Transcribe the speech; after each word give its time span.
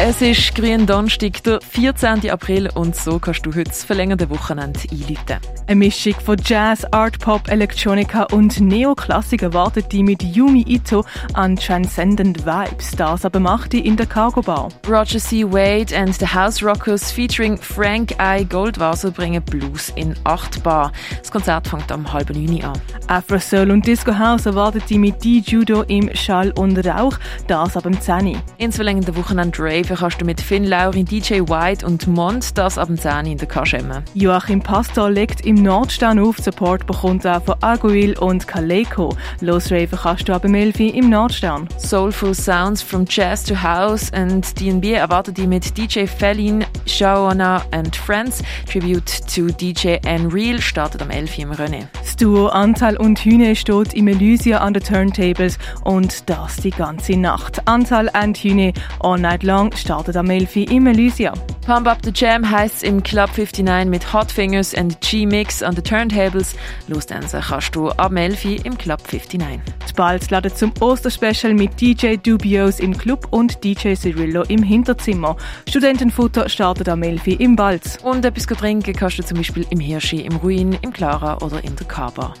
Es 0.00 0.22
ist 0.22 0.54
Grün 0.54 0.86
Donnerstag, 0.86 1.42
der 1.42 1.60
14. 1.60 2.30
April 2.30 2.70
und 2.72 2.94
so 2.94 3.18
kannst 3.18 3.44
du 3.44 3.50
heute 3.50 3.64
das 3.64 3.82
verlängerte 3.82 4.30
Wochenende 4.30 4.78
einläuten. 4.92 5.40
Eine 5.66 5.76
Mischung 5.76 6.14
von 6.24 6.36
Jazz, 6.42 6.84
Art 6.92 7.18
Pop, 7.18 7.48
Electronica 7.48 8.22
und 8.30 8.60
Neoklassik 8.60 9.42
erwartet 9.42 9.90
die 9.90 10.04
mit 10.04 10.22
Yumi 10.22 10.64
Ito 10.68 11.04
an 11.34 11.56
Transcendent 11.56 12.46
Vibes. 12.46 12.92
Das 12.92 13.24
aber 13.24 13.40
macht 13.40 13.72
die 13.72 13.84
in 13.84 13.96
der 13.96 14.06
Cargo 14.06 14.40
Bar. 14.40 14.68
Roger 14.88 15.18
C. 15.18 15.44
Wade 15.44 15.94
and 15.94 16.14
the 16.14 16.26
House 16.26 16.62
Rockers 16.62 17.10
featuring 17.10 17.58
Frank 17.58 18.14
I. 18.22 18.44
Goldwasser 18.44 19.10
bringen 19.10 19.42
Blues 19.42 19.92
in 19.96 20.14
8 20.22 20.62
Bar. 20.62 20.92
Das 21.18 21.32
Konzert 21.32 21.66
fängt 21.66 21.90
am 21.90 22.10
halben 22.10 22.40
Juni 22.40 22.62
an. 22.62 22.80
Afro 23.08 23.40
Soul 23.40 23.72
und 23.72 23.84
Disco 23.84 24.16
House 24.16 24.46
erwartet 24.46 24.84
die 24.88 24.98
mit 24.98 25.24
D-Judo 25.24 25.82
im 25.82 26.14
Schall 26.14 26.52
und 26.52 26.78
Rauch. 26.86 27.18
Das 27.48 27.76
ab 27.76 27.82
dem 27.82 28.00
10. 28.00 28.38
Ins 28.58 28.76
verlängerte 28.76 29.16
Wochenende 29.16 29.58
Rave 29.58 29.87
kannst 29.96 30.20
du 30.20 30.24
mit 30.24 30.40
Finn 30.40 30.64
Laurin, 30.64 31.04
DJ 31.04 31.40
White 31.40 31.86
und 31.86 32.06
Mond 32.06 32.56
das 32.58 32.78
ab 32.78 32.88
dem 32.88 32.98
10 32.98 33.26
in 33.26 33.38
der 33.38 33.48
Kaschemme. 33.48 34.02
Joachim 34.14 34.60
Pastor 34.60 35.10
legt 35.10 35.46
im 35.46 35.56
Nordstern 35.56 36.18
auf. 36.18 36.38
Support 36.38 36.86
bekommt 36.86 37.26
auch 37.26 37.42
von 37.42 37.56
Aguil 37.60 38.18
und 38.18 38.46
Kaleko. 38.46 39.16
Losraven 39.40 39.98
kannst 39.98 40.28
du 40.28 40.34
ab 40.34 40.42
dem 40.42 40.54
11 40.54 40.80
im 40.80 41.10
Nordstern. 41.10 41.68
Soulful 41.78 42.34
Sounds 42.34 42.82
from 42.82 43.04
Jazz 43.08 43.44
to 43.44 43.54
House 43.54 44.12
and 44.12 44.58
D&B 44.58 44.92
erwartet 44.92 45.36
die 45.38 45.46
mit 45.46 45.76
DJ 45.76 46.06
Felin, 46.06 46.64
Shawana 46.86 47.62
and 47.72 47.94
Friends. 47.94 48.42
Tribute 48.70 49.22
to 49.34 49.46
DJ 49.46 49.96
Unreal 50.06 50.60
startet 50.60 51.02
am 51.02 51.10
11 51.10 51.38
im 51.38 51.52
René. 51.52 51.86
Das 52.00 52.16
Duo 52.16 52.48
Antal 52.48 52.96
und 52.96 53.18
Hühne 53.24 53.54
steht 53.56 53.94
im 53.94 54.08
Elysia 54.08 54.58
an 54.58 54.74
den 54.74 54.82
Turntables 54.82 55.58
und 55.84 56.28
das 56.28 56.56
die 56.56 56.70
ganze 56.70 57.16
Nacht. 57.16 57.66
Antal 57.66 58.10
and 58.12 58.36
Hühne 58.36 58.72
all 59.00 59.18
night 59.18 59.42
long 59.42 59.72
startet 59.78 60.16
am 60.16 60.30
11 60.30 60.70
im 60.70 60.86
Elysia. 60.86 61.32
Pump 61.64 61.86
Up 61.86 61.98
the 62.02 62.10
Jam 62.14 62.50
heisst 62.50 62.82
im 62.82 63.02
Club 63.02 63.30
59 63.36 63.88
mit 63.88 64.12
Hot 64.12 64.30
Fingers 64.30 64.74
and 64.74 65.00
G-Mix 65.00 65.62
an 65.62 65.74
den 65.74 65.84
Turntables. 65.84 66.54
Losdansen 66.86 67.40
kannst 67.40 67.74
du 67.74 67.90
ab 67.90 68.12
11 68.14 68.64
im 68.64 68.76
Club 68.76 69.00
59. 69.10 69.60
Bald 69.98 70.30
ladet 70.30 70.56
zum 70.56 70.72
Osterspecial 70.78 71.54
mit 71.54 71.80
DJ 71.80 72.14
Dubios 72.16 72.78
im 72.78 72.96
Club 72.96 73.26
und 73.32 73.64
DJ 73.64 73.94
Cirillo 73.94 74.44
im 74.44 74.62
Hinterzimmer. 74.62 75.36
Studentenfutter 75.68 76.48
startet 76.48 76.88
am 76.88 77.02
11 77.02 77.26
im 77.40 77.56
Balz. 77.56 77.98
Und 78.04 78.24
etwas 78.24 78.46
trinken 78.46 78.94
kannst 78.94 79.18
du 79.18 79.24
zum 79.24 79.38
Beispiel 79.38 79.66
im 79.70 79.80
Hirschi, 79.80 80.20
im 80.20 80.36
Ruin, 80.36 80.78
im 80.82 80.92
Clara 80.92 81.38
oder 81.38 81.64
in 81.64 81.74
der 81.74 81.86
Kaba. 81.88 82.32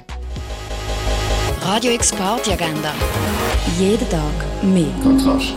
Radio 1.62 1.90
X 1.92 2.12
Party 2.12 2.52
Agenda. 2.52 2.92
Jeden 3.78 4.08
Tag 4.08 4.62
mehr. 4.62 4.86
Kontrast. 5.02 5.54